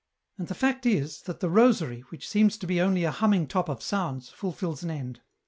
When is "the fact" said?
0.47-0.87